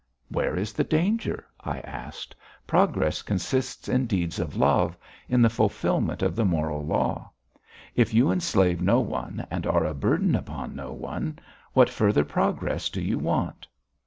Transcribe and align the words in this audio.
"Where 0.29 0.55
is 0.57 0.73
the 0.73 0.83
danger?" 0.83 1.45
I 1.59 1.77
asked. 1.81 2.35
"Progress 2.65 3.21
consists 3.21 3.87
in 3.87 4.07
deeds 4.07 4.39
of 4.39 4.55
love, 4.55 4.97
in 5.29 5.43
the 5.43 5.47
fulfilment 5.51 6.23
of 6.23 6.35
the 6.35 6.43
moral 6.43 6.83
law. 6.83 7.29
If 7.95 8.11
you 8.11 8.31
enslave 8.31 8.81
no 8.81 8.99
one, 8.99 9.45
and 9.51 9.67
are 9.67 9.85
a 9.85 9.93
burden 9.93 10.33
upon 10.35 10.75
no 10.75 10.91
one, 10.91 11.37
what 11.73 11.87
further 11.87 12.25
progress 12.25 12.89
do 12.89 12.99
you 12.99 13.19
want?" 13.19 13.67